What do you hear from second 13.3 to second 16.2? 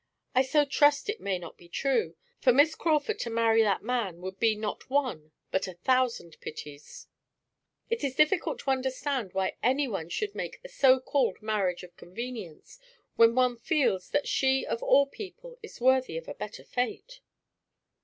one feels that she of all people is worthy